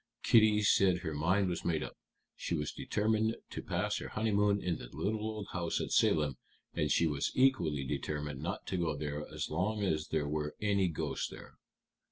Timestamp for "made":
1.63-1.83